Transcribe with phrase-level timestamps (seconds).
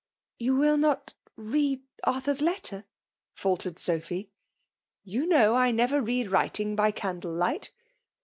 [0.15, 2.85] '*«* You will not read Arthur's letter?"
[3.35, 4.31] fid tered Sophy."
[5.13, 7.71] You know I never read writing by candle light.'